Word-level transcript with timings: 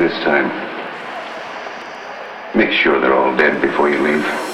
this 0.00 0.12
time. 0.24 0.48
Make 2.56 2.72
sure 2.72 2.98
they're 3.00 3.14
all 3.14 3.36
dead 3.36 3.60
before 3.60 3.90
you 3.90 4.02
leave. 4.02 4.49